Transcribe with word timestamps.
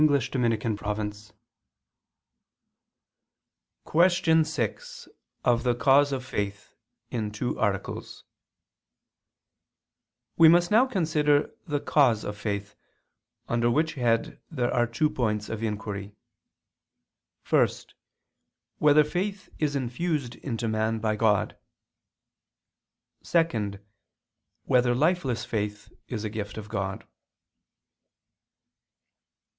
_______________________QUESTION 3.85 4.43
6 4.43 5.07
OF 5.45 5.61
THE 5.63 5.75
CAUSE 5.75 6.11
OF 6.11 6.25
FAITH 6.25 6.73
(In 7.11 7.29
Two 7.31 7.59
Articles) 7.59 8.23
We 10.37 10.49
must 10.49 10.71
now 10.71 10.87
consider 10.87 11.53
the 11.67 11.79
cause 11.79 12.23
of 12.23 12.35
faith, 12.35 12.75
under 13.47 13.69
which 13.69 13.93
head 13.93 14.41
there 14.49 14.73
are 14.73 14.87
two 14.87 15.07
points 15.07 15.49
of 15.49 15.61
inquiry: 15.61 16.15
(1) 17.47 17.67
Whether 18.79 19.03
faith 19.03 19.49
is 19.59 19.75
infused 19.75 20.33
into 20.37 20.67
man 20.67 20.97
by 20.97 21.15
God? 21.15 21.55
(2) 23.23 23.77
Whether 24.63 24.95
lifeless 24.95 25.45
faith 25.45 25.93
is 26.07 26.23
a 26.23 26.29
gift 26.31 26.57
of 26.57 26.69
God? 26.69 27.05